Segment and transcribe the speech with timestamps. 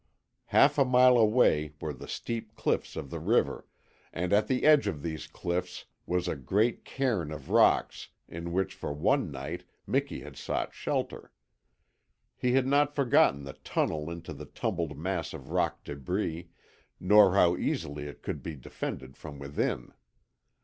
[0.45, 3.67] Half a mile away were the steep cliffs of the river,
[4.11, 8.73] and at the edge of these cliffs was a great cairn of rocks in which
[8.73, 11.31] for one night Miki had sought shelter.
[12.35, 16.49] He had not forgotten the tunnel into the tumbled mass of rock debris,
[16.99, 19.93] nor how easily it could be defended from within.